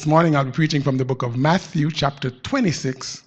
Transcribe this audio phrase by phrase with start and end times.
[0.00, 3.22] This morning I'll be preaching from the book of Matthew, chapter 26.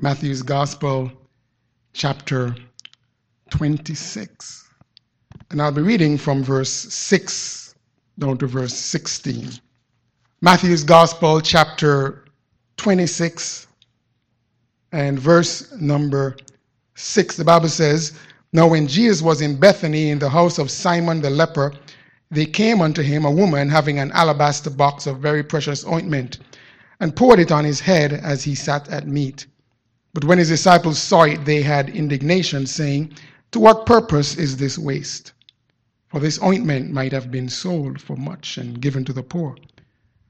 [0.00, 1.12] Matthew's Gospel,
[1.92, 2.56] chapter
[3.50, 4.70] 26.
[5.50, 7.74] And I'll be reading from verse 6
[8.18, 9.50] down to verse 16.
[10.40, 12.24] Matthew's Gospel, chapter
[12.78, 13.66] 26,
[14.92, 16.38] and verse number
[16.94, 17.36] 6.
[17.36, 18.18] The Bible says,
[18.54, 21.74] Now when Jesus was in Bethany in the house of Simon the leper,
[22.34, 26.38] they came unto him a woman having an alabaster box of very precious ointment,
[26.98, 29.46] and poured it on his head as he sat at meat.
[30.12, 33.12] But when his disciples saw it, they had indignation, saying,
[33.52, 35.32] To what purpose is this waste?
[36.08, 39.56] For this ointment might have been sold for much and given to the poor.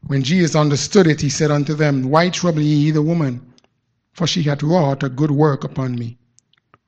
[0.07, 3.41] When Jesus understood it, he said unto them, Why trouble ye the woman?
[4.13, 6.19] For she hath wrought a good work upon me.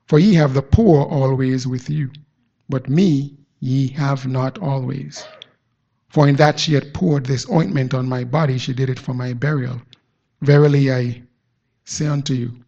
[0.06, 2.10] For ye have the poor always with you,
[2.68, 5.24] but me ye have not always.
[6.08, 9.14] For in that she had poured this ointment on my body, she did it for
[9.14, 9.80] my burial.
[10.42, 11.22] Verily I
[11.84, 12.64] say unto you,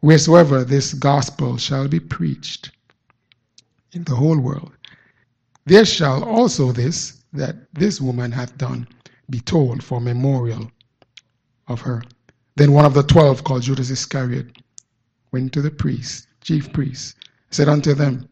[0.00, 2.70] wheresoever this gospel shall be preached
[3.92, 4.72] in the whole world,
[5.66, 8.86] there shall also this that this woman hath done
[9.30, 10.70] be told for memorial
[11.68, 12.02] of her.
[12.56, 14.56] Then one of the twelve, called Judas Iscariot,
[15.32, 17.14] went to the priests, chief priests,
[17.50, 18.28] said unto them,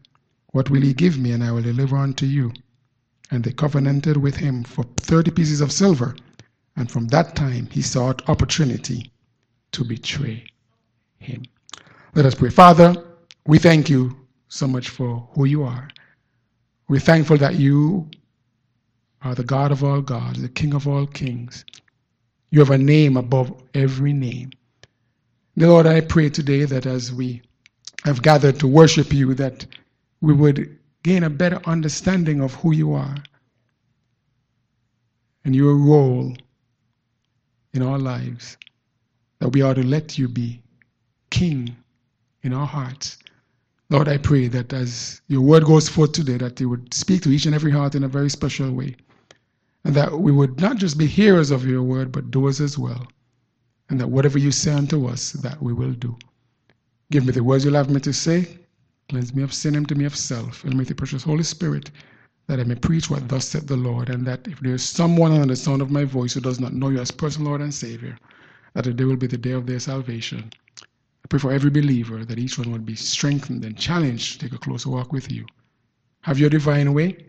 [0.53, 2.53] what will ye give me, and I will deliver unto you?
[3.31, 6.15] And they covenanted with him for thirty pieces of silver.
[6.75, 9.11] And from that time he sought opportunity
[9.73, 10.45] to betray
[11.19, 11.43] him.
[12.15, 12.49] Let us pray.
[12.49, 12.95] Father,
[13.45, 14.15] we thank you
[14.47, 15.89] so much for who you are.
[16.87, 18.09] We're thankful that you
[19.23, 21.65] are the God of all gods, the King of all kings.
[22.51, 24.51] You have a name above every name.
[25.55, 27.41] Lord, I pray today that as we
[28.03, 29.65] have gathered to worship you, that
[30.23, 33.17] we would gain a better understanding of who you are
[35.43, 36.33] and your role
[37.73, 38.55] in our lives,
[39.39, 40.61] that we ought to let you be
[41.29, 41.75] king
[42.43, 43.17] in our hearts.
[43.89, 47.29] Lord, I pray that as your word goes forth today, that you would speak to
[47.29, 48.95] each and every heart in a very special way.
[49.83, 53.05] And that we would not just be hearers of your word, but doers as well.
[53.89, 56.17] And that whatever you say unto us, that we will do.
[57.11, 58.62] Give me the words you'll have me to say.
[59.09, 61.91] Cleanse me of sin, empty me of self, and with the precious Holy Spirit,
[62.47, 65.31] that I may preach what thus said the Lord, and that if there is someone
[65.31, 67.73] under the sound of my voice who does not know you as personal Lord and
[67.73, 68.17] Savior,
[68.73, 70.51] that today will be the day of their salvation.
[71.25, 74.53] I pray for every believer that each one will be strengthened and challenged to take
[74.55, 75.45] a closer walk with you.
[76.21, 77.27] Have your divine way,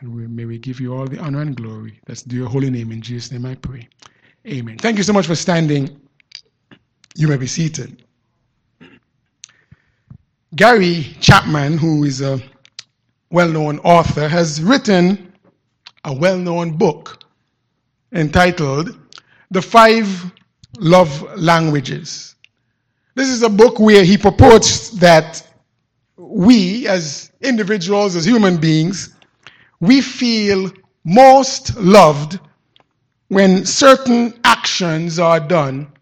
[0.00, 2.00] and we, may we give you all the honor and glory.
[2.06, 2.92] That's due your holy name.
[2.92, 3.88] In Jesus' name I pray.
[4.46, 4.78] Amen.
[4.78, 6.00] Thank you so much for standing.
[7.16, 8.04] You may be seated.
[10.56, 12.40] Gary Chapman, who is a
[13.30, 15.32] well known author, has written
[16.04, 17.22] a well known book
[18.12, 18.96] entitled
[19.50, 20.32] The Five
[20.78, 22.34] Love Languages.
[23.14, 25.46] This is a book where he purports that
[26.16, 29.14] we, as individuals, as human beings,
[29.80, 30.72] we feel
[31.04, 32.40] most loved
[33.28, 35.92] when certain actions are done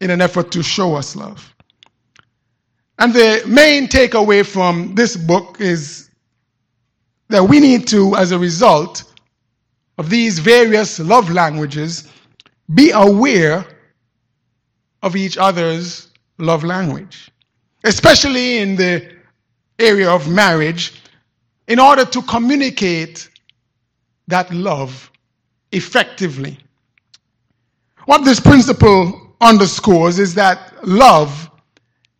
[0.00, 1.53] in an effort to show us love.
[2.98, 6.10] And the main takeaway from this book is
[7.28, 9.04] that we need to, as a result
[9.98, 12.08] of these various love languages,
[12.74, 13.64] be aware
[15.02, 17.30] of each other's love language,
[17.84, 19.12] especially in the
[19.78, 21.02] area of marriage,
[21.66, 23.28] in order to communicate
[24.28, 25.10] that love
[25.72, 26.58] effectively.
[28.06, 31.50] What this principle underscores is that love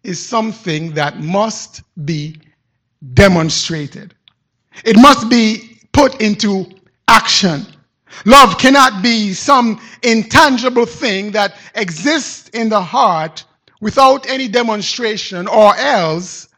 [0.05, 2.37] is something that must be
[3.15, 4.15] demonstrated.
[4.85, 6.67] It must be put into
[7.09, 7.67] action.
[8.25, 13.45] Love cannot be some intangible thing that exists in the heart
[13.81, 16.49] without any demonstration, or else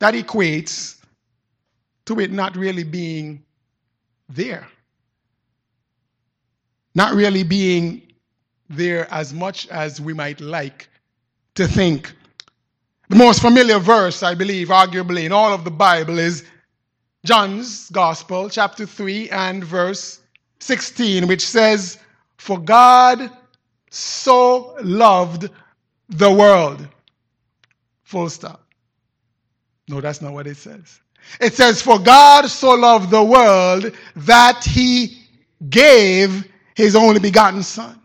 [0.00, 0.96] that equates
[2.04, 3.42] to it not really being
[4.28, 4.66] there.
[6.94, 8.02] Not really being
[8.68, 10.88] there as much as we might like
[11.56, 12.14] to think.
[13.08, 16.44] The most familiar verse, I believe, arguably in all of the Bible is
[17.24, 20.20] John's Gospel, chapter 3 and verse
[20.60, 21.98] 16, which says,
[22.36, 23.30] For God
[23.90, 25.48] so loved
[26.08, 26.86] the world.
[28.04, 28.64] Full stop.
[29.88, 31.00] No, that's not what it says.
[31.40, 35.18] It says, For God so loved the world that he
[35.70, 38.00] gave his only begotten Son.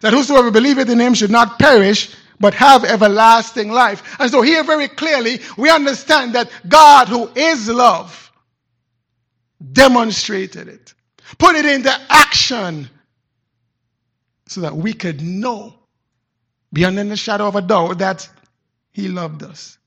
[0.00, 4.16] That whosoever believeth in him should not perish, but have everlasting life.
[4.18, 8.32] And so here very clearly we understand that God who is love
[9.72, 10.94] demonstrated it.
[11.38, 12.88] put it into action
[14.46, 15.74] so that we could know
[16.72, 18.28] beyond the shadow of a doubt that
[18.92, 19.78] He loved us,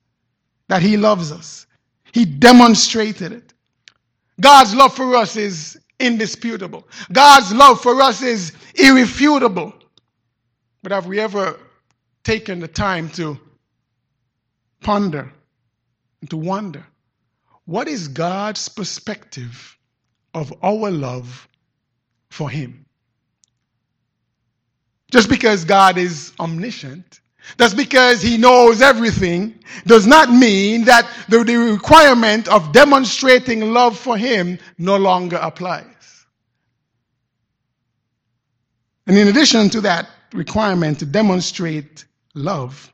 [0.68, 1.68] that He loves us.
[2.12, 3.54] He demonstrated it.
[4.40, 6.88] God's love for us is indisputable.
[7.12, 9.74] God's love for us is irrefutable.
[10.82, 11.60] But have we ever
[12.28, 13.40] taken the time to
[14.82, 15.32] ponder
[16.20, 16.86] and to wonder
[17.64, 19.78] what is God's perspective
[20.34, 21.48] of our love
[22.30, 22.86] for Him?
[25.10, 27.22] Just because God is omniscient,
[27.58, 33.98] just because He knows everything, does not mean that the, the requirement of demonstrating love
[33.98, 36.26] for Him no longer applies.
[39.06, 42.04] And in addition to that requirement to demonstrate
[42.38, 42.94] love,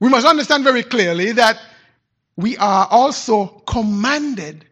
[0.00, 1.58] we must understand very clearly that
[2.36, 4.64] we are also commanded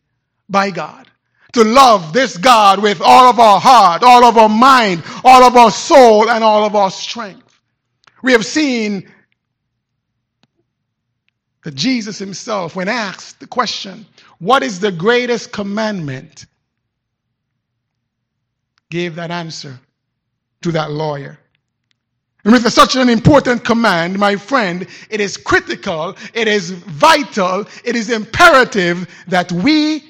[0.48, 1.08] by God
[1.52, 5.56] to love this God with all of our heart, all of our mind, all of
[5.56, 7.60] our soul, and all of our strength.
[8.22, 9.10] We have seen
[11.64, 14.06] that Jesus himself, when asked the question,
[14.38, 16.46] What is the greatest commandment?
[18.90, 19.80] gave that answer
[20.60, 21.38] to that lawyer.
[22.44, 27.94] And with such an important command, my friend, it is critical, it is vital, it
[27.94, 30.03] is imperative that we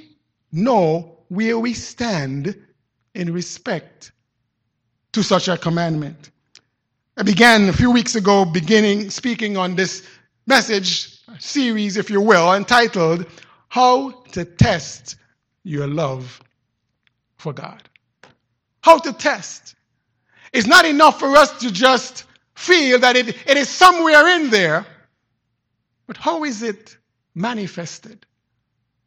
[0.50, 2.56] know where we stand
[3.14, 4.12] in respect
[5.12, 6.30] to such a commandment.
[7.18, 10.06] I began a few weeks ago beginning speaking on this
[10.46, 13.26] message series, if you will, entitled
[13.68, 15.16] How to Test
[15.64, 16.40] Your Love
[17.36, 17.82] for God.
[18.82, 19.74] How to test.
[20.52, 24.86] It's not enough for us to just feel that it, it is somewhere in there,
[26.06, 26.96] but how is it
[27.34, 28.26] manifested?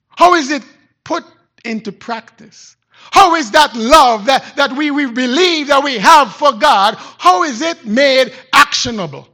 [0.10, 0.64] How is it
[1.04, 1.24] put
[1.64, 2.76] into practice?
[2.90, 7.44] How is that love that, that we, we believe that we have for God, how
[7.44, 9.28] is it made actionable?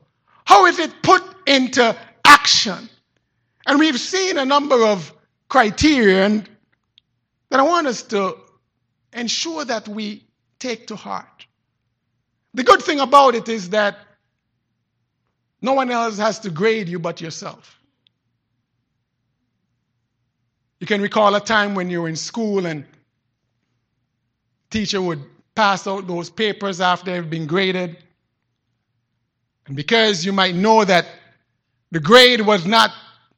[0.46, 2.90] How is it put into action?
[3.66, 5.14] And we've seen a number of
[5.48, 6.44] criteria
[7.50, 8.38] that I want us to
[9.14, 10.26] ensure that we
[10.60, 11.46] take to heart.
[12.54, 13.98] The good thing about it is that
[15.62, 17.80] no one else has to grade you but yourself.
[20.80, 22.84] You can recall a time when you were in school and
[24.72, 25.22] teacher would
[25.54, 27.98] pass out those papers after they've been graded.
[29.68, 31.06] And because you might know that
[31.92, 32.92] the grade was not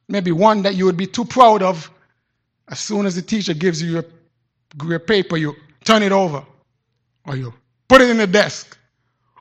[0.07, 1.91] maybe one that you would be too proud of,
[2.69, 4.05] as soon as the teacher gives you your,
[4.85, 6.45] your paper, you turn it over
[7.27, 7.53] or you
[7.89, 8.77] put it in the desk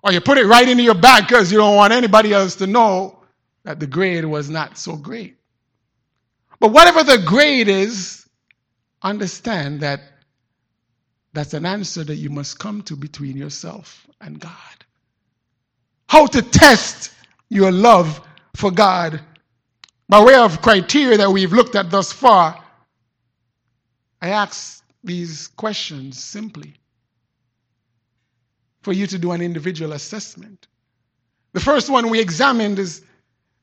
[0.02, 2.66] or you put it right into your bag because you don't want anybody else to
[2.66, 3.20] know
[3.64, 5.37] that the grade was not so great.
[6.58, 8.26] But whatever the grade is,
[9.02, 10.00] understand that
[11.32, 14.52] that's an answer that you must come to between yourself and God.
[16.08, 17.12] How to test
[17.49, 18.20] your love
[18.54, 19.20] for God
[20.08, 22.62] by way of criteria that we've looked at thus far.
[24.20, 26.75] I ask these questions simply
[28.82, 30.67] for you to do an individual assessment.
[31.52, 33.02] The first one we examined is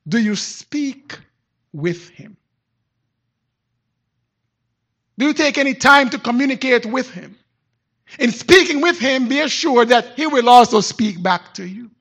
[0.08, 1.18] do you speak
[1.74, 2.38] with him?
[5.18, 7.38] Do you take any time to communicate with him?
[8.18, 11.92] In speaking with him, be assured that he will also speak back to you.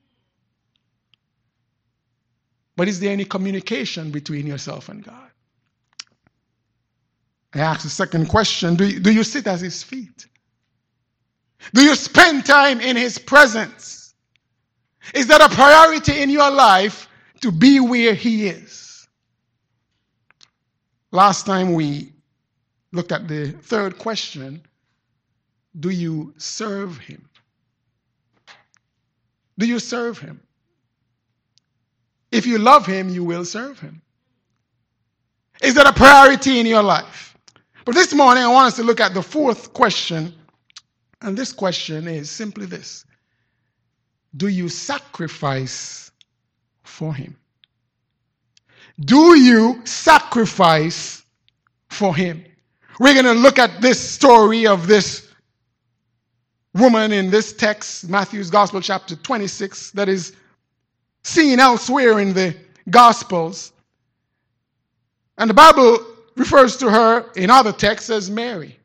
[2.77, 5.31] But is there any communication between yourself and God?
[7.53, 10.27] I ask the second question do you, do you sit at his feet?
[11.75, 14.15] Do you spend time in His presence?
[15.15, 17.09] Is that a priority in your life
[17.41, 19.09] to be where He is?
[21.11, 22.13] Last time we
[22.93, 24.63] looked at the third question
[25.79, 27.29] Do you serve Him?
[29.59, 30.41] Do you serve Him?
[32.31, 34.03] If you love Him, you will serve Him.
[35.63, 37.37] Is that a priority in your life?
[37.85, 40.35] But this morning, I want us to look at the fourth question
[41.23, 43.05] and this question is simply this
[44.37, 46.11] Do you sacrifice
[46.83, 47.37] for Him?
[49.01, 51.25] Do you sacrifice
[51.89, 52.45] for Him?
[53.01, 55.29] We're going to look at this story of this
[56.75, 60.35] woman in this text, Matthew's Gospel, chapter 26, that is
[61.23, 62.57] seen elsewhere in the
[62.91, 63.73] Gospels.
[65.37, 65.99] And the Bible
[66.37, 68.78] refers to her in other texts as Mary.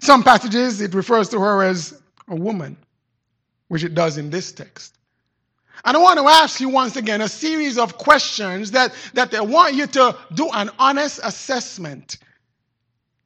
[0.00, 2.76] Some passages, it refers to her as a woman,
[3.68, 4.98] which it does in this text.
[5.84, 9.42] And I want to ask you once again a series of questions that, that I
[9.42, 12.18] want you to do an honest assessment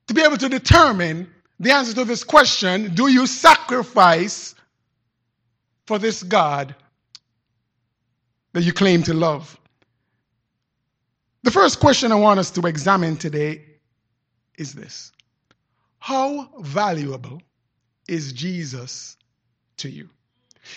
[0.06, 1.28] to be able to determine
[1.60, 4.54] the answer to this question do you sacrifice
[5.86, 6.74] for this God
[8.52, 9.58] that you claim to love?
[11.42, 13.64] The first question I want us to examine today
[14.56, 15.12] is this
[15.98, 17.42] How valuable
[18.08, 19.16] is Jesus
[19.78, 20.08] to you?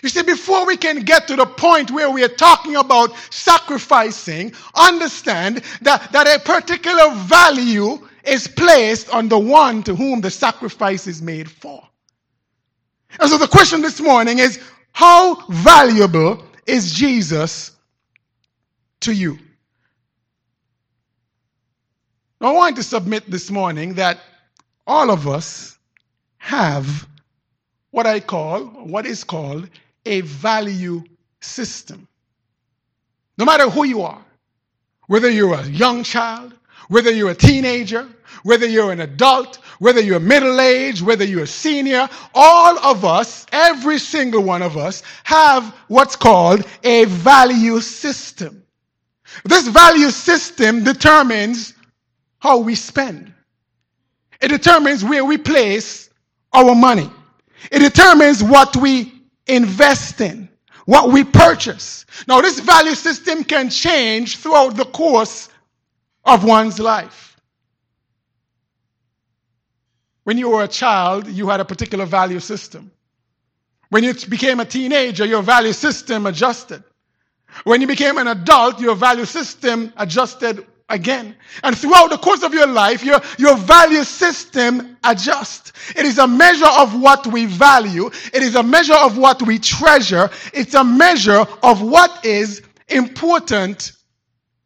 [0.01, 4.53] You see, before we can get to the point where we are talking about sacrificing,
[4.75, 11.07] understand that, that a particular value is placed on the one to whom the sacrifice
[11.07, 11.83] is made for.
[13.19, 14.59] And so the question this morning is,
[14.93, 17.71] how valuable is Jesus
[19.01, 19.37] to you?
[22.39, 24.19] I want to submit this morning that
[24.91, 25.79] all of us
[26.37, 27.07] have
[27.91, 29.69] what I call, what is called,
[30.05, 31.03] a value
[31.39, 32.09] system.
[33.37, 34.21] No matter who you are,
[35.07, 36.53] whether you're a young child,
[36.89, 38.05] whether you're a teenager,
[38.43, 43.45] whether you're an adult, whether you're middle aged, whether you're a senior, all of us,
[43.53, 48.61] every single one of us, have what's called a value system.
[49.45, 51.73] This value system determines
[52.39, 53.33] how we spend.
[54.41, 56.09] It determines where we place
[56.51, 57.09] our money.
[57.71, 59.13] It determines what we
[59.47, 60.49] invest in,
[60.85, 62.05] what we purchase.
[62.27, 65.49] Now, this value system can change throughout the course
[66.25, 67.39] of one's life.
[70.23, 72.91] When you were a child, you had a particular value system.
[73.89, 76.83] When you became a teenager, your value system adjusted.
[77.63, 81.35] When you became an adult, your value system adjusted again.
[81.63, 85.73] And throughout the course of your life, your, your value system adjusts.
[85.95, 88.07] It is a measure of what we value.
[88.33, 90.29] It is a measure of what we treasure.
[90.53, 93.93] It's a measure of what is important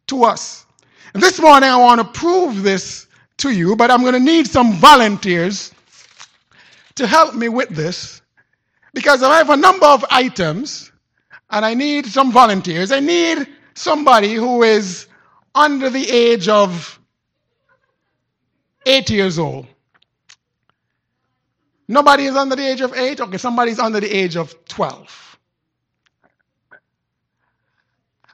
[0.07, 0.65] to us.
[1.13, 4.47] And this morning, I want to prove this to you, but I'm going to need
[4.47, 5.73] some volunteers
[6.95, 8.21] to help me with this
[8.93, 10.91] because I have a number of items
[11.49, 12.91] and I need some volunteers.
[12.91, 15.07] I need somebody who is
[15.55, 16.99] under the age of
[18.85, 19.65] eight years old.
[21.87, 23.21] Nobody is under the age of eight?
[23.21, 25.39] Okay, somebody's under the age of 12.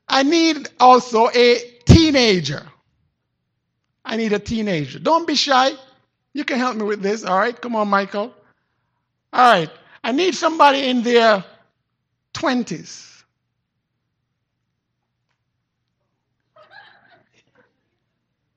[0.08, 2.66] I need also a teenager.
[4.04, 5.00] I need a teenager.
[5.00, 5.72] Don't be shy.
[6.34, 7.60] You can help me with this, all right?
[7.60, 8.34] Come on, Michael.
[9.34, 9.70] All right.
[10.04, 11.44] I need somebody in their
[12.34, 13.11] 20s.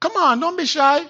[0.04, 1.02] Come on, don't be shy.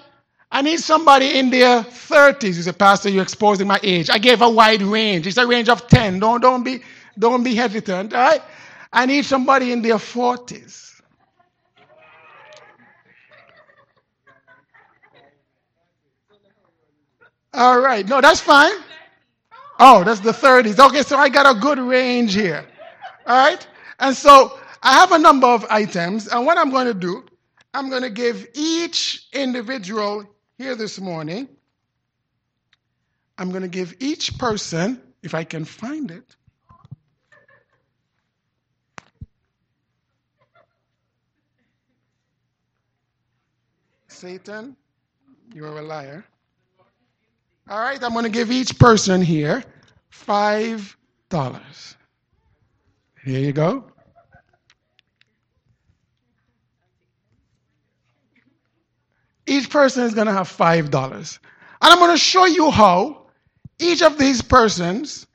[0.49, 2.45] I need somebody in their 30s.
[2.45, 4.09] You say, Pastor, you're exposing my age.
[4.09, 5.27] I gave a wide range.
[5.27, 6.19] It's a range of 10.
[6.19, 6.79] Don't, don't, be,
[7.19, 8.41] don't be hesitant, all right?
[8.93, 11.01] I need somebody in their 40s.
[17.53, 18.07] All right.
[18.07, 18.71] No, that's fine.
[19.77, 20.79] Oh, that's the 30s.
[20.87, 22.65] Okay, so I got a good range here.
[23.27, 23.67] All right?
[23.99, 27.25] And so I have a number of items, and what I'm going to do
[27.75, 30.23] I'm going to give each individual
[30.57, 31.49] here this morning,
[33.37, 36.37] I'm going to give each person, if I can find it,
[44.07, 44.77] Satan,
[45.53, 46.23] you're a liar.
[47.69, 49.61] All right, I'm going to give each person here
[50.13, 50.95] $5.
[53.25, 53.91] Here you go.
[59.47, 61.39] Each person is going to have $5.
[61.81, 63.27] And I'm going to show you how
[63.79, 65.27] each of these persons,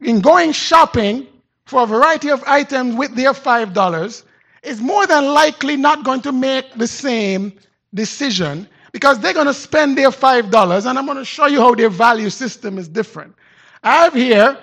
[0.00, 1.26] in going shopping
[1.66, 4.24] for a variety of items with their $5,
[4.62, 7.52] is more than likely not going to make the same
[7.94, 11.74] decision because they're going to spend their $5 and I'm going to show you how
[11.74, 13.34] their value system is different.
[13.82, 14.58] I have here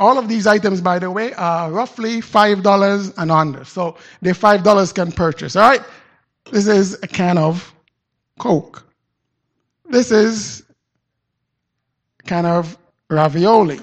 [0.00, 3.64] all of these items, by the way, are roughly $5 and under.
[3.64, 5.56] So they $5 can purchase.
[5.56, 5.80] All right?
[6.50, 7.74] This is a can of
[8.38, 8.86] Coke.
[9.88, 10.62] This is
[12.20, 12.76] a can of
[13.08, 13.80] ravioli.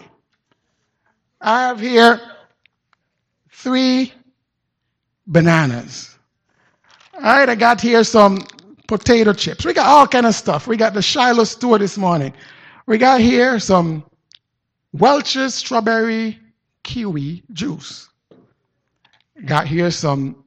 [1.39, 2.19] I have here
[3.51, 4.13] three
[5.27, 6.17] bananas.
[7.15, 8.45] All right, I got here some
[8.87, 9.65] potato chips.
[9.65, 10.67] We got all kind of stuff.
[10.67, 12.33] We got the Shiloh store this morning.
[12.85, 14.03] We got here some
[14.93, 16.39] Welch's strawberry
[16.83, 18.09] kiwi juice.
[19.45, 20.43] Got here some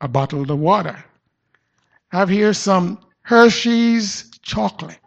[0.00, 1.02] a bottle of water.
[2.12, 4.98] I have here some Hershey's chocolate.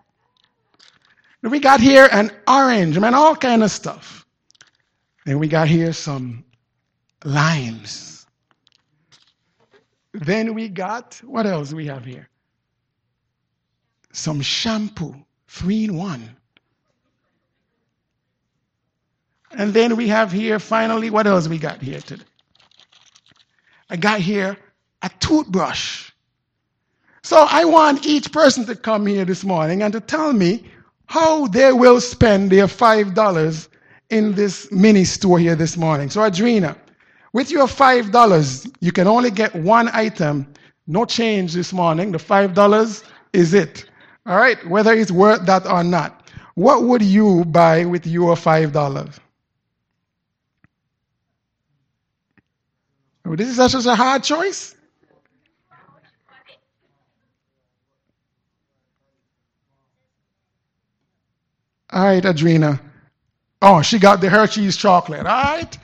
[1.44, 4.26] And we got here an orange, I mean, all kind of stuff.
[5.26, 6.46] Then we got here some
[7.24, 8.26] limes.
[10.14, 12.28] Then we got, what else we have here?
[14.18, 15.16] some shampoo,
[15.48, 16.36] three in one.
[19.52, 22.26] And then we have here finally, what else we got here today?
[23.90, 24.58] I got here
[25.02, 26.12] a toothbrush.
[27.24, 30.64] So I want each person to come here this morning and to tell me
[31.08, 33.68] how they will spend their $5
[34.10, 36.10] in this mini store here this morning.
[36.10, 36.78] So, Adrena,
[37.34, 40.48] with your $5, you can only get one item,
[40.88, 42.12] no change this morning.
[42.12, 43.90] The $5 is it.
[44.26, 46.30] All right, whether it's worth that or not.
[46.56, 49.20] What would you buy with your $5?
[53.36, 54.77] This is such a hard choice.
[61.98, 62.80] All right, Adrena.
[63.60, 65.26] Oh, she got the Hershey's chocolate.
[65.26, 65.78] All right.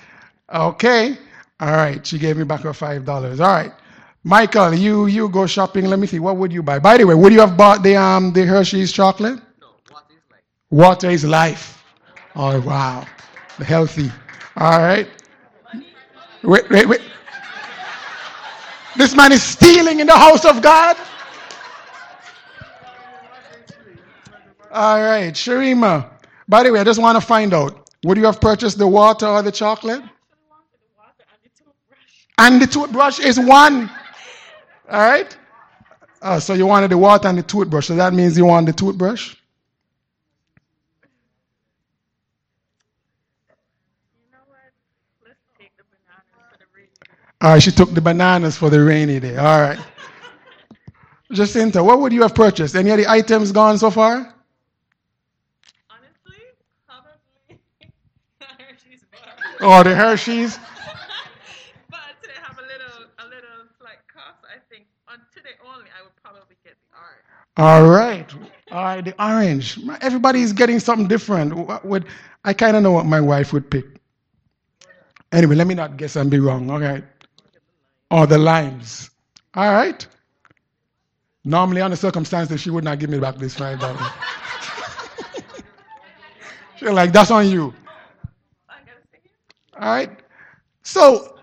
[0.53, 1.17] Okay.
[1.59, 2.05] All right.
[2.05, 3.39] She gave me back her five dollars.
[3.39, 3.71] All right.
[4.23, 5.85] Michael, you you go shopping.
[5.85, 6.19] Let me see.
[6.19, 6.77] What would you buy?
[6.77, 9.41] By the way, would you have bought the um the Hershey's chocolate?
[9.59, 9.69] No.
[9.89, 10.43] Water is life.
[10.69, 11.83] Water is life.
[12.35, 13.07] Oh wow.
[13.57, 14.11] Healthy.
[14.55, 15.07] All right.
[16.43, 17.01] Wait, wait, wait.
[18.97, 20.95] This man is stealing in the house of God.
[24.73, 26.09] All right, Sharima.
[26.47, 29.27] By the way, I just want to find out would you have purchased the water
[29.27, 30.01] or the chocolate?
[32.39, 33.89] And the toothbrush is one.
[34.89, 35.37] All right?
[36.23, 37.87] Uh, so you wanted the water and the toothbrush.
[37.87, 39.35] So that means you want the toothbrush?
[47.41, 49.37] All right, she took the bananas for the rainy day.
[49.37, 49.79] All right.
[51.31, 52.75] Jacinta, what would you have purchased?
[52.75, 54.33] Any of the items gone so far?
[59.63, 60.57] Or oh, the Hershey's?
[61.89, 64.43] but today have a little, a little slight cost.
[64.43, 67.23] I think on today only, I would probably get the orange.
[67.55, 68.29] All right,
[68.73, 69.79] all right, the orange.
[70.01, 71.55] Everybody's getting something different.
[71.55, 72.07] What would
[72.43, 73.85] I kind of know what my wife would pick?
[75.31, 76.69] Anyway, let me not guess and be wrong.
[76.69, 77.05] All right.
[78.11, 79.11] Or the limes.
[79.53, 80.05] All right.
[81.45, 84.01] Normally, under circumstances, she would not give me back this five dollars.
[86.75, 87.73] She's like, "That's on you."
[89.83, 90.17] All right?
[90.83, 91.37] So,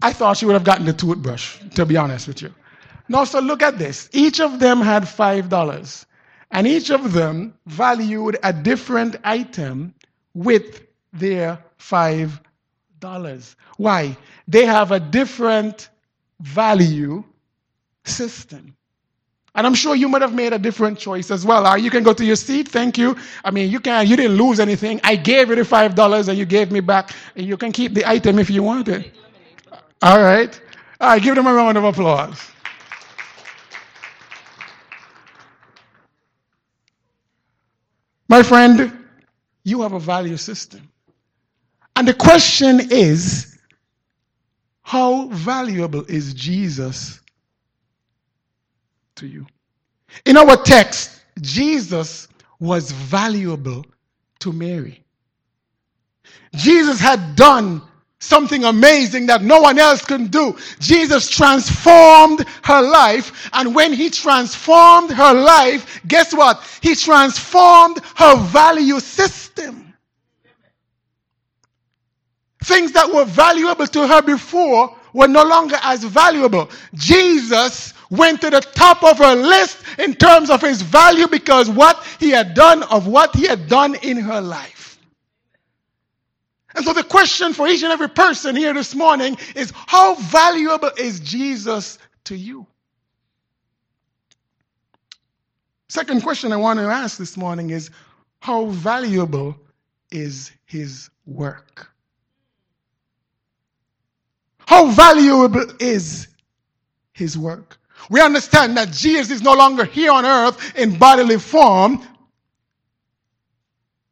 [0.00, 2.54] I thought she would have gotten the toothbrush, to be honest with you.
[3.08, 4.08] Now, so look at this.
[4.12, 6.06] Each of them had $5,
[6.52, 9.92] and each of them valued a different item
[10.34, 12.38] with their $5.
[13.76, 14.16] Why?
[14.46, 15.88] They have a different
[16.38, 17.24] value
[18.04, 18.76] system.
[19.54, 21.76] And I'm sure you might have made a different choice as well.
[21.78, 22.68] You can go to your seat.
[22.68, 23.16] Thank you.
[23.44, 24.06] I mean, you can.
[24.06, 25.00] You didn't lose anything.
[25.04, 27.12] I gave you the five dollars, and you gave me back.
[27.36, 29.12] And you can keep the item if you want it.
[30.02, 30.60] All right.
[31.00, 31.22] All right.
[31.22, 32.40] Give them a round of applause.
[38.28, 39.06] My friend,
[39.64, 40.90] you have a value system.
[41.96, 43.58] And the question is,
[44.82, 47.20] how valuable is Jesus
[49.20, 49.46] to you.
[50.24, 52.28] In our text, Jesus
[52.58, 53.86] was valuable
[54.40, 55.04] to Mary.
[56.54, 57.82] Jesus had done
[58.18, 60.56] something amazing that no one else could do.
[60.78, 66.62] Jesus transformed her life, and when he transformed her life, guess what?
[66.82, 69.94] He transformed her value system.
[72.64, 76.70] Things that were valuable to her before were no longer as valuable.
[76.94, 82.04] Jesus went to the top of her list in terms of his value because what
[82.18, 84.98] he had done of what he had done in her life.
[86.74, 90.90] And so the question for each and every person here this morning is how valuable
[90.96, 92.66] is Jesus to you?
[95.88, 97.90] Second question I want to ask this morning is
[98.38, 99.56] how valuable
[100.12, 101.90] is his work?
[104.60, 106.28] How valuable is
[107.12, 107.79] his work?
[108.08, 112.02] We understand that Jesus is no longer here on earth in bodily form.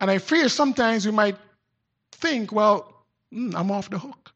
[0.00, 1.36] And I fear sometimes we might
[2.12, 4.32] think, well, mm, I'm off the hook.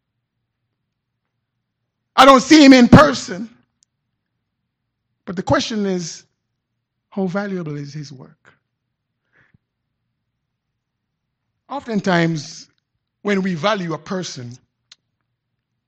[2.17, 3.49] I don't see him in person.
[5.25, 6.25] But the question is,
[7.11, 8.53] how valuable is his work?
[11.69, 12.69] Oftentimes,
[13.23, 14.53] when we value a person,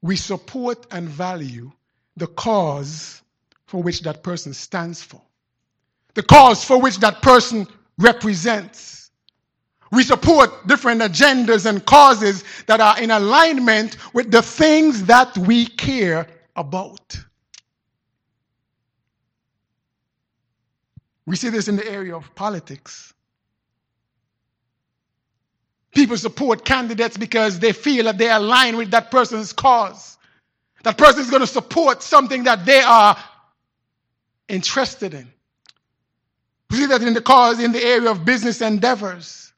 [0.00, 1.72] we support and value
[2.16, 3.22] the cause
[3.66, 5.20] for which that person stands for,
[6.14, 7.66] the cause for which that person
[7.98, 9.10] represents.
[9.90, 15.66] We support different agendas and causes that are in alignment with the things that we
[15.66, 17.16] care about.
[21.26, 23.14] We see this in the area of politics.
[25.94, 30.18] People support candidates because they feel that they align with that person's cause.
[30.82, 33.16] That person is going to support something that they are
[34.48, 35.30] interested in.
[36.70, 39.52] We see that in the cause in the area of business endeavors.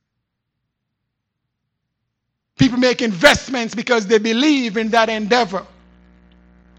[2.59, 5.67] People make investments because they believe in that endeavor.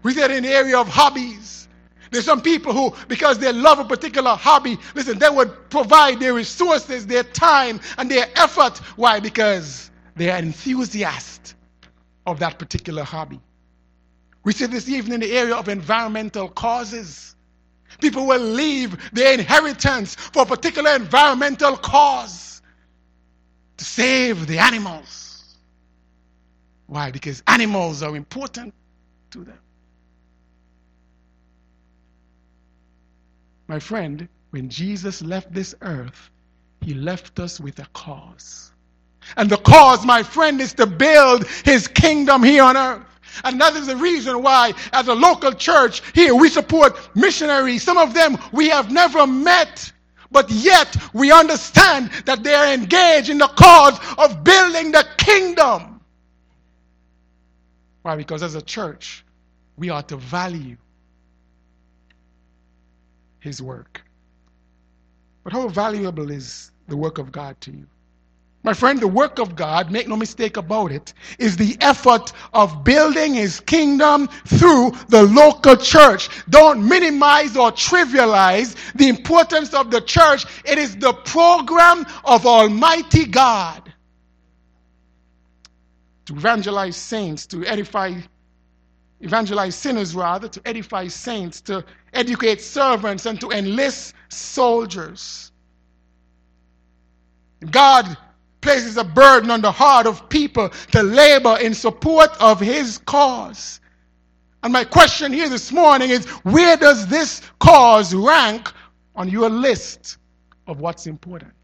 [0.02, 1.68] We see that in the area of hobbies.
[2.10, 6.34] There's some people who, because they love a particular hobby, listen, they would provide their
[6.34, 8.78] resources, their time, and their effort.
[8.96, 9.20] Why?
[9.20, 11.54] Because they are enthusiasts
[12.26, 13.40] of that particular hobby.
[14.44, 17.34] We see this even in the area of environmental causes.
[18.00, 22.62] People will leave their inheritance for a particular environmental cause
[23.76, 25.56] to save the animals.
[26.86, 27.10] Why?
[27.10, 28.72] Because animals are important
[29.30, 29.58] to them.
[33.66, 36.30] My friend, when Jesus left this earth,
[36.80, 38.72] he left us with a cause.
[39.36, 43.07] And the cause, my friend, is to build his kingdom here on earth.
[43.44, 47.82] And that is the reason why, as a local church here, we support missionaries.
[47.82, 49.92] Some of them we have never met,
[50.30, 56.00] but yet we understand that they are engaged in the cause of building the kingdom.
[58.02, 58.16] Why?
[58.16, 59.24] Because as a church,
[59.76, 60.76] we are to value
[63.40, 64.02] his work.
[65.44, 67.86] But how valuable is the work of God to you?
[68.64, 72.82] My friend, the work of God, make no mistake about it, is the effort of
[72.82, 76.28] building his kingdom through the local church.
[76.50, 80.44] Don't minimize or trivialize the importance of the church.
[80.64, 83.92] It is the program of Almighty God
[86.26, 88.12] to evangelize saints, to edify
[89.20, 95.50] evangelize sinners rather, to edify saints, to educate servants, and to enlist soldiers.
[97.70, 98.16] God
[98.68, 103.80] places a burden on the heart of people to labor in support of his cause.
[104.62, 108.70] And my question here this morning is where does this cause rank
[109.16, 110.18] on your list
[110.66, 111.54] of what's important?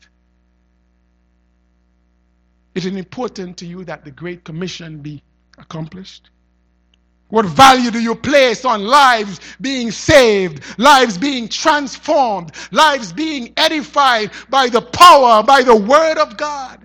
[2.75, 5.23] Is it important to you that the Great Commission be
[5.59, 6.31] accomplished?
[7.29, 14.31] What value do you place on lives being saved, lives being transformed, lives being edified
[14.49, 16.84] by the power, by the Word of God?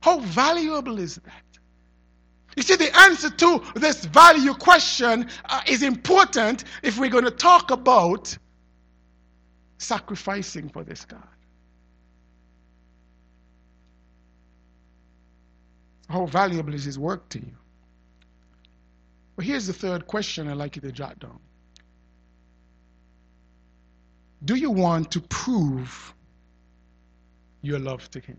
[0.00, 1.42] How valuable is that?
[2.56, 7.30] You see, the answer to this value question uh, is important if we're going to
[7.30, 8.36] talk about
[9.78, 11.22] sacrificing for this God.
[16.08, 17.52] How valuable is His work to you?
[19.36, 21.38] Well, here's the third question I'd like you to jot down
[24.44, 26.12] Do you want to prove
[27.62, 28.38] your love to Him?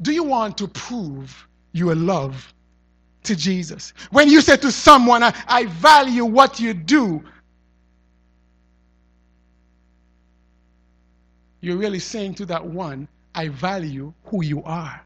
[0.00, 2.54] Do you want to prove your love
[3.24, 3.92] to Jesus?
[4.10, 7.22] When you say to someone, I, I value what you do,
[11.60, 15.04] you're really saying to that one, I value who you are.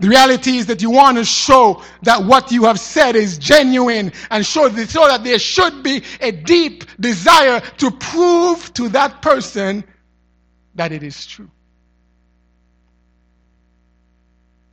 [0.00, 4.12] The reality is that you want to show that what you have said is genuine
[4.30, 9.84] and show, so that there should be a deep desire to prove to that person
[10.74, 11.48] that it is true.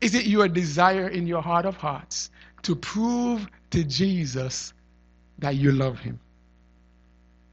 [0.02, 2.32] Is it your desire in your heart of hearts
[2.64, 4.74] to prove to Jesus
[5.40, 6.20] that you love him?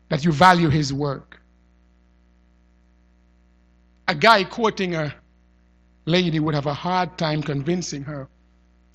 [0.09, 1.41] That you value his work?
[4.09, 5.15] A guy quoting a
[6.07, 8.29] lady would have a hard time convincing her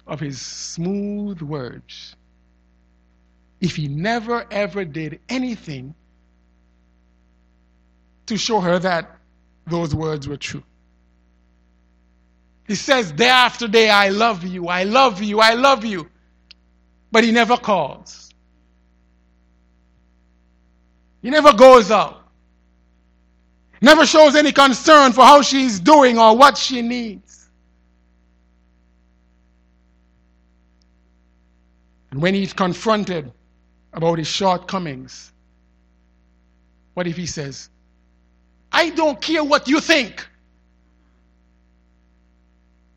[0.07, 2.15] of his smooth words
[3.61, 5.93] if he never ever did anything
[8.25, 9.17] to show her that
[9.67, 10.63] those words were true.
[12.67, 16.09] He says day after day, I love you, I love you, I love you.
[17.11, 18.29] But he never calls.
[21.21, 22.23] He never goes out
[23.83, 27.49] never shows any concern for how she's doing or what she needs.
[32.09, 33.31] And when he's confronted
[33.91, 35.33] about his shortcomings,
[36.93, 37.69] what if he says,
[38.71, 40.25] I don't care what you think?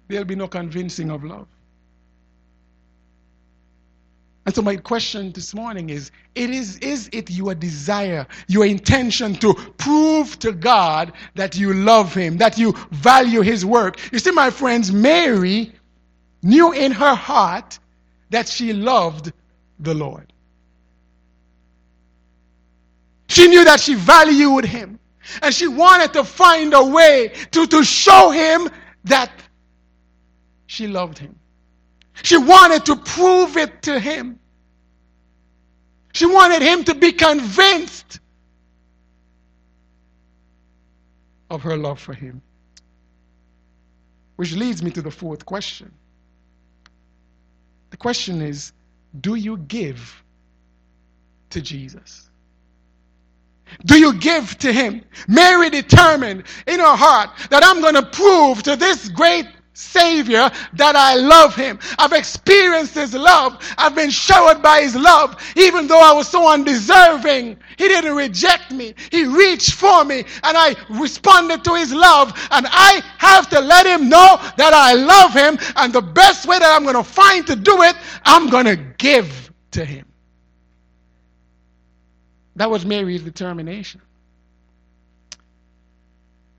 [0.09, 1.49] There'll be no convincing of love.
[4.45, 9.35] And so my question this morning is, it is, is it your desire, your intention
[9.37, 13.99] to prove to God that you love Him, that you value His work?
[14.13, 15.73] You see, my friends, Mary
[16.43, 17.81] knew in her heart
[18.31, 19.33] that she loved
[19.81, 20.33] the Lord.
[23.29, 24.99] She knew that she valued him.
[25.43, 28.71] And she wanted to find a way to, to show him
[29.05, 29.31] that
[30.67, 31.39] she loved him.
[32.23, 34.39] She wanted to prove it to him.
[36.13, 38.21] She wanted him to be convinced
[41.51, 42.43] of her love for him.
[44.37, 45.93] Which leads me to the fourth question.
[47.91, 48.73] The question is
[49.21, 50.23] Do you give
[51.51, 52.31] to Jesus?
[53.85, 55.03] Do you give to him?
[55.29, 60.97] Mary determined in her heart that I'm going to prove to this great Savior that
[60.97, 61.79] I love him.
[61.99, 63.63] I've experienced his love.
[63.77, 65.37] I've been showered by his love.
[65.55, 68.95] Even though I was so undeserving, he didn't reject me.
[69.11, 72.33] He reached for me and I responded to his love.
[72.51, 75.59] And I have to let him know that I love him.
[75.77, 78.77] And the best way that I'm going to find to do it, I'm going to
[78.77, 80.07] give to him.
[82.57, 84.01] That was Mary's determination.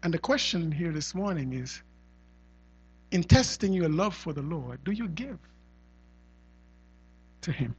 [0.03, 1.82] And the question here this morning is
[3.12, 5.38] in testing your love for the Lord, do you give
[7.41, 7.76] to Him?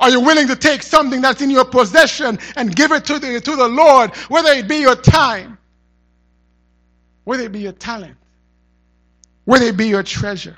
[0.00, 3.40] Are you willing to take something that's in your possession and give it to the,
[3.40, 5.58] to the Lord, whether it be your time,
[7.24, 8.16] whether it be your talent,
[9.44, 10.56] whether it be your treasure?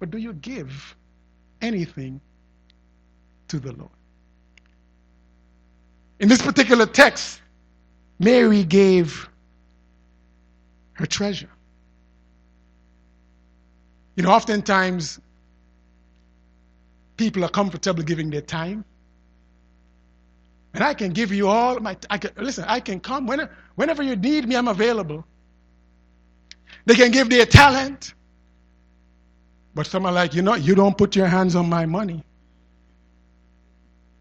[0.00, 0.96] But do you give
[1.60, 2.20] anything
[3.48, 3.90] to the Lord?
[6.20, 7.40] In this particular text,
[8.18, 9.28] Mary gave
[10.98, 11.50] her treasure.
[14.16, 15.20] You know, oftentimes
[17.16, 18.84] people are comfortable giving their time.
[20.74, 24.02] And I can give you all my, I can, listen, I can come whenever, whenever
[24.02, 25.24] you need me, I'm available.
[26.86, 28.14] They can give their talent.
[29.74, 32.24] But some are like, you know, you don't put your hands on my money.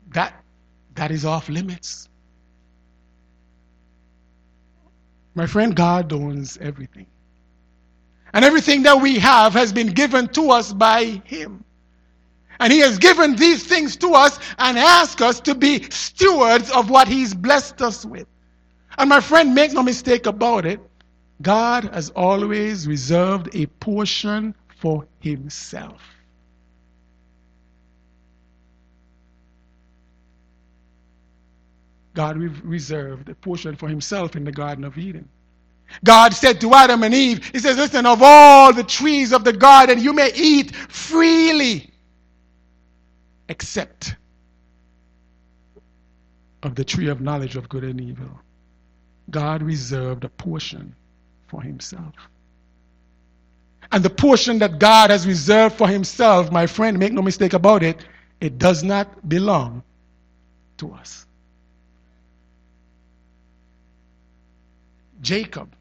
[0.09, 0.43] That,
[0.95, 2.09] that is off limits.
[5.37, 7.05] My friend, God owns everything.
[8.33, 11.63] And everything that we have has been given to us by Him.
[12.59, 16.89] And He has given these things to us and asked us to be stewards of
[16.89, 18.25] what He's blessed us with.
[18.97, 20.79] And my friend, make no mistake about it,
[21.43, 26.01] God has always reserved a portion for Himself.
[32.17, 35.29] God reserved a portion for himself in the Garden of Eden.
[36.03, 39.53] God said to Adam and Eve, He says, Listen, of all the trees of the
[39.53, 41.91] garden, you may eat freely,
[43.49, 44.15] except
[46.63, 48.31] of the tree of knowledge of good and evil.
[49.29, 50.95] God reserved a portion
[51.45, 52.15] for Himself.
[53.91, 57.83] And the portion that God has reserved for Himself, my friend, make no mistake about
[57.83, 58.03] it,
[58.41, 59.83] it does not belong
[60.77, 61.26] to us.
[65.21, 65.75] Jacob,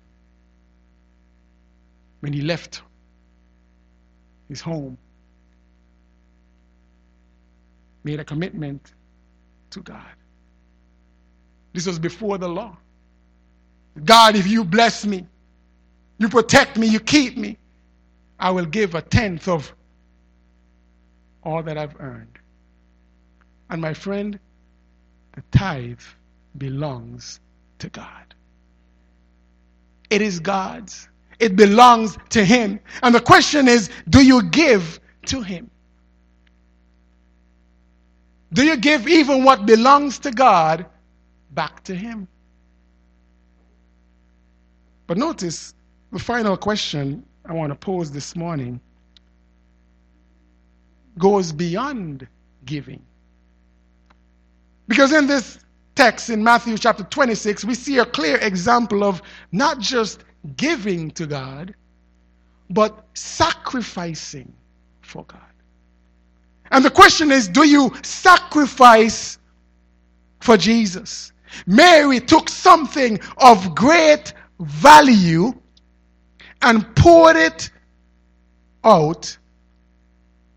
[2.20, 2.83] when he left
[4.49, 4.96] his home,
[8.05, 8.94] made a commitment
[9.70, 10.14] to God.
[11.72, 12.77] This was before the law.
[14.05, 15.27] God, if you bless me,
[16.18, 17.59] you protect me, you keep me,
[18.38, 19.75] I will give a tenth of
[21.42, 22.38] all that I've earned.
[23.70, 24.38] And my friend,
[25.35, 26.01] the tithe
[26.57, 27.40] belongs
[27.79, 28.35] to God.
[30.11, 31.09] It is God's.
[31.38, 32.81] It belongs to Him.
[33.03, 35.71] And the question is do you give to Him?
[38.53, 40.87] Do you give even what belongs to God
[41.53, 42.29] back to Him?
[45.07, 45.75] But notice
[46.12, 48.81] the final question I want to pose this morning
[51.19, 52.27] goes beyond
[52.64, 53.03] giving.
[54.88, 55.59] Because in this
[55.96, 60.24] text in Matthew chapter 26, we see a clear example of not just
[60.56, 61.74] giving to God,
[62.70, 64.52] but sacrificing
[65.00, 65.40] for God.
[66.70, 69.38] And the question is do you sacrifice
[70.40, 71.32] for Jesus?
[71.66, 75.54] Mary took something of great value
[76.62, 77.70] and poured it
[78.85, 79.37] out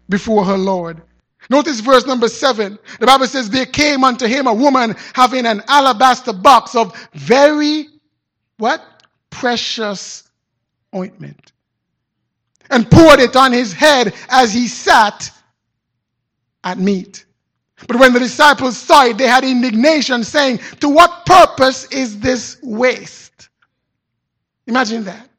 [0.09, 1.01] before her Lord.
[1.49, 2.77] Notice verse number seven.
[2.99, 7.87] The Bible says, There came unto him a woman having an alabaster box of very,
[8.57, 8.83] what?
[9.31, 10.29] Precious
[10.95, 11.51] ointment.
[12.69, 15.31] And poured it on his head as he sat
[16.63, 17.25] at meat.
[17.87, 22.57] But when the disciples saw it, they had indignation, saying, To what purpose is this
[22.61, 23.49] waste?
[24.67, 25.29] Imagine that.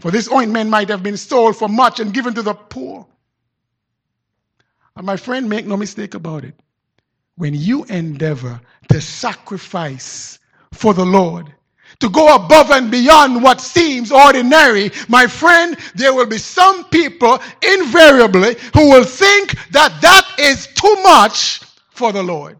[0.00, 3.06] For this ointment might have been sold for much and given to the poor.
[4.96, 6.54] And my friend, make no mistake about it.
[7.36, 10.38] When you endeavor to sacrifice
[10.72, 11.52] for the Lord,
[12.00, 17.40] to go above and beyond what seems ordinary, my friend, there will be some people
[17.62, 22.56] invariably who will think that that is too much for the Lord.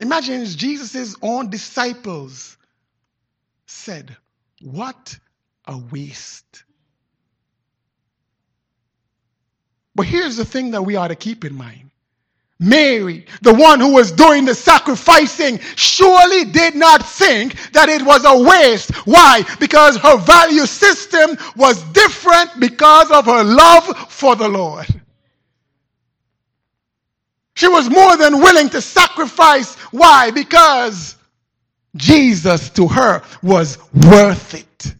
[0.00, 2.56] Imagine Jesus' own disciples
[3.66, 4.16] said,
[4.62, 5.18] What
[5.66, 6.64] a waste.
[10.00, 11.90] But here's the thing that we ought to keep in mind.
[12.58, 18.24] Mary, the one who was doing the sacrificing, surely did not think that it was
[18.24, 18.92] a waste.
[19.06, 19.44] Why?
[19.58, 24.86] Because her value system was different because of her love for the Lord.
[27.56, 29.74] She was more than willing to sacrifice.
[29.90, 30.30] Why?
[30.30, 31.16] Because
[31.94, 34.94] Jesus to her was worth it.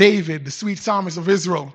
[0.00, 1.74] David, the sweet psalmist of Israel,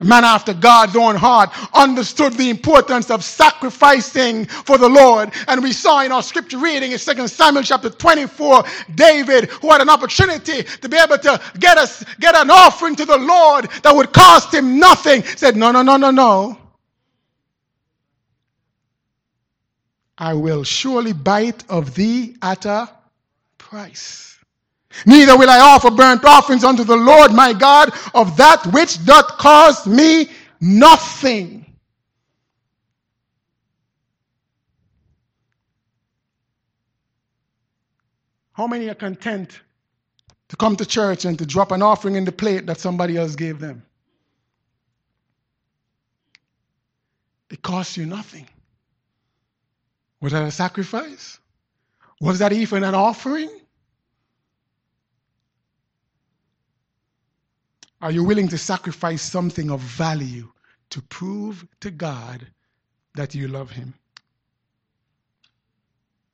[0.00, 5.30] a man after God's own heart, understood the importance of sacrificing for the Lord.
[5.46, 8.64] And we saw in our scripture reading in 2 Samuel chapter 24,
[8.96, 13.04] David, who had an opportunity to be able to get us, get an offering to
[13.04, 16.58] the Lord that would cost him nothing, said, no, no, no, no, no.
[20.18, 22.90] I will surely bite of thee at a
[23.56, 24.31] price.
[25.06, 29.38] Neither will I offer burnt offerings unto the Lord my God of that which doth
[29.38, 30.28] cost me
[30.60, 31.66] nothing.
[38.52, 39.60] How many are content
[40.48, 43.34] to come to church and to drop an offering in the plate that somebody else
[43.34, 43.82] gave them?
[47.50, 48.46] It costs you nothing.
[50.20, 51.38] Was that a sacrifice?
[52.20, 53.50] Was that even an offering?
[58.02, 60.50] Are you willing to sacrifice something of value
[60.90, 62.44] to prove to God
[63.14, 63.94] that you love Him?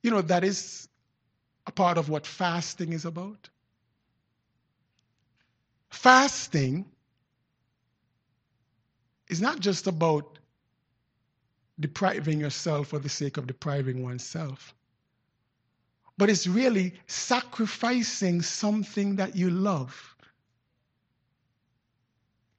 [0.02, 0.88] You know, that is
[1.66, 3.50] a part of what fasting is about.
[5.90, 6.87] Fasting
[9.28, 10.38] is not just about
[11.78, 14.74] depriving yourself for the sake of depriving oneself,
[16.16, 20.07] but it's really sacrificing something that you love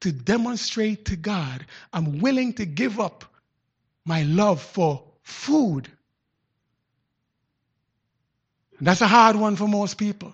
[0.02, 3.26] to demonstrate to God, I'm willing to give up
[4.06, 5.90] my love for food.
[8.78, 10.34] And that's a hard one for most people.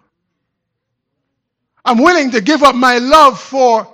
[1.84, 3.88] I'm willing to give up my love for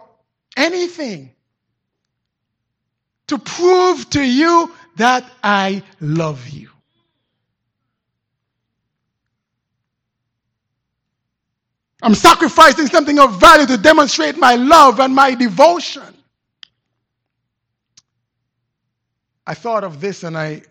[0.56, 1.32] anything
[3.28, 6.70] to prove to you that I love you.
[12.02, 16.16] I'm sacrificing something of value to demonstrate my love and my devotion.
[19.46, 20.64] I thought of this and I,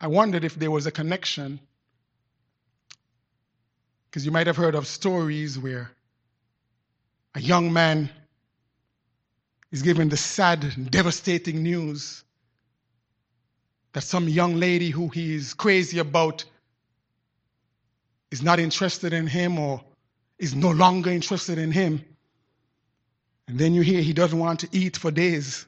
[0.00, 1.60] I wondered if there was a connection.
[4.10, 5.90] Because you might have heard of stories where
[7.34, 8.10] a young man
[9.70, 12.24] is given the sad devastating news
[13.92, 16.44] that some young lady who he is crazy about
[18.30, 19.82] is not interested in him or
[20.42, 22.04] is no longer interested in him.
[23.46, 25.64] And then you hear he doesn't want to eat for days.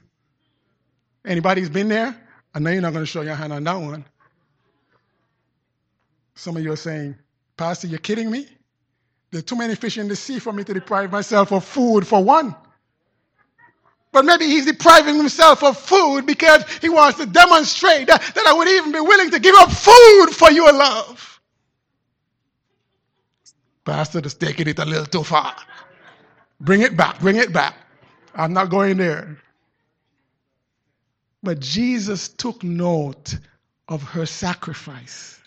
[1.24, 2.14] Anybody's been there?
[2.52, 4.04] I know you're not going to show your hand on that one.
[6.34, 7.14] Some of you are saying,
[7.56, 8.48] Pastor, you're kidding me?
[9.30, 12.04] There are too many fish in the sea for me to deprive myself of food
[12.04, 12.56] for one.
[14.10, 18.52] But maybe he's depriving himself of food because he wants to demonstrate that, that I
[18.52, 21.33] would even be willing to give up food for your love.
[23.84, 25.54] Pastor is taking it a little too far.
[26.60, 27.74] Bring it back, bring it back.
[28.34, 29.36] I'm not going there.
[31.42, 33.36] But Jesus took note
[33.88, 35.38] of her sacrifice.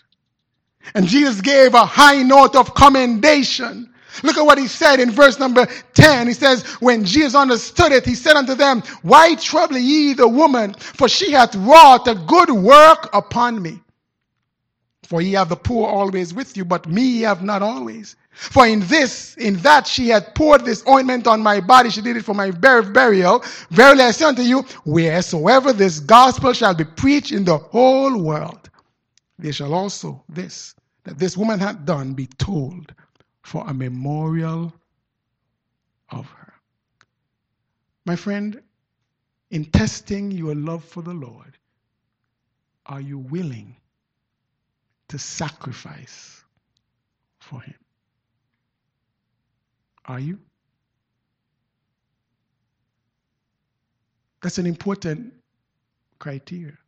[0.94, 3.92] And Jesus gave a high note of commendation.
[4.22, 6.28] Look at what he said in verse number 10.
[6.28, 10.74] He says, When Jesus understood it, he said unto them, Why trouble ye the woman?
[10.74, 13.80] For she hath wrought a good work upon me.
[15.02, 18.16] For ye have the poor always with you, but me ye have not always.
[18.38, 22.16] For in this, in that she had poured this ointment on my body, she did
[22.16, 23.44] it for my burial.
[23.70, 28.70] Verily I say unto you, wheresoever this gospel shall be preached in the whole world,
[29.40, 32.94] there shall also this, that this woman hath done, be told
[33.42, 34.72] for a memorial
[36.10, 36.54] of her.
[38.06, 38.62] My friend,
[39.50, 41.58] in testing your love for the Lord,
[42.86, 43.74] are you willing
[45.08, 46.44] to sacrifice
[47.40, 47.74] for Him?
[50.08, 50.38] Are you?
[54.42, 55.34] That's an important
[56.18, 56.78] criteria,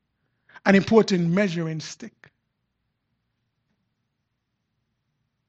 [0.64, 2.32] an important measuring stick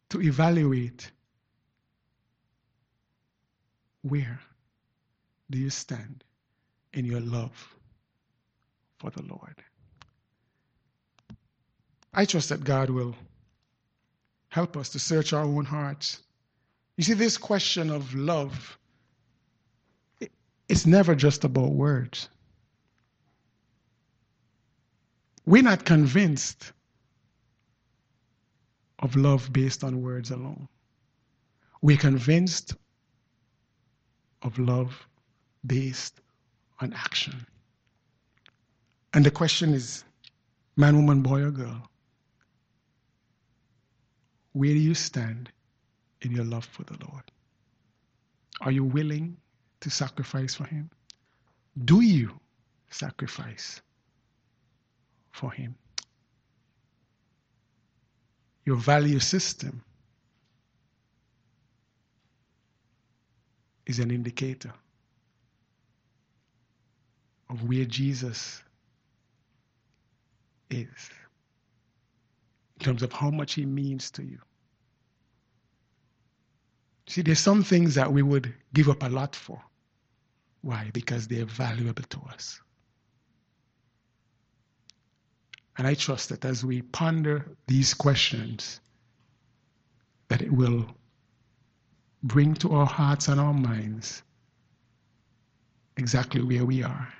[0.09, 1.09] to evaluate
[4.01, 4.39] where
[5.49, 6.23] do you stand
[6.93, 7.75] in your love
[8.97, 9.63] for the Lord.
[12.13, 13.15] I trust that God will
[14.49, 16.19] help us to search our own hearts
[17.01, 18.77] you see, this question of love,
[20.69, 22.29] it's never just about words.
[25.47, 26.73] We're not convinced
[28.99, 30.67] of love based on words alone.
[31.81, 32.75] We're convinced
[34.43, 35.07] of love
[35.65, 36.21] based
[36.81, 37.47] on action.
[39.15, 40.03] And the question is
[40.77, 41.89] man, woman, boy, or girl,
[44.53, 45.51] where do you stand
[46.21, 47.23] in your love for the Lord?
[48.61, 49.37] Are you willing
[49.81, 50.89] to sacrifice for Him?
[51.85, 52.39] Do you
[52.89, 53.81] sacrifice
[55.31, 55.75] for Him?
[58.65, 59.83] Your value system
[63.87, 64.71] is an indicator
[67.49, 68.61] of where Jesus
[70.69, 71.09] is
[72.79, 74.39] in terms of how much He means to you.
[77.11, 79.61] See, there's some things that we would give up a lot for.
[80.61, 80.91] Why?
[80.93, 82.61] Because they're valuable to us.
[85.77, 88.79] And I trust that as we ponder these questions,
[90.29, 90.85] that it will
[92.23, 94.23] bring to our hearts and our minds
[95.97, 97.13] exactly where we are.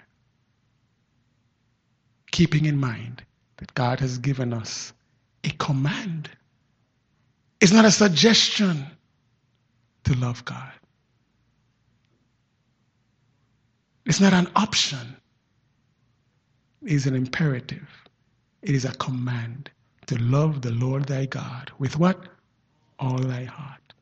[2.32, 3.24] Keeping in mind
[3.58, 4.94] that God has given us
[5.44, 6.30] a command.
[7.60, 8.88] It's not a suggestion
[10.12, 10.72] to love God.
[14.06, 15.16] It's not an option.
[16.84, 17.88] It is an imperative.
[18.62, 19.70] It is a command
[20.08, 22.28] to love the Lord thy God with what?
[23.00, 23.94] All thy heart,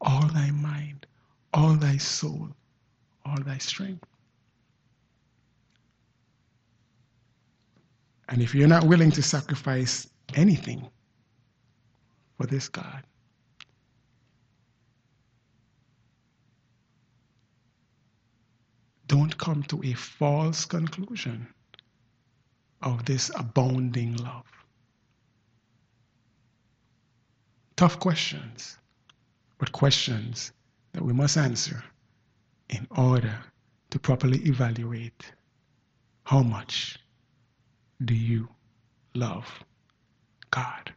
[0.00, 1.06] all thy mind,
[1.54, 2.48] all thy soul,
[3.24, 4.04] all thy strength.
[8.28, 10.88] And if you're not willing to sacrifice anything
[12.38, 13.02] for this God,
[19.12, 21.46] don't come to a false conclusion
[22.80, 24.46] of this abounding love.
[27.76, 28.78] Tough questions,
[29.58, 30.52] but questions
[30.94, 31.84] that we must answer
[32.70, 33.38] in order
[33.90, 35.30] to properly evaluate
[36.24, 36.98] how much
[38.02, 38.48] do you
[39.14, 39.62] love
[40.50, 40.94] God?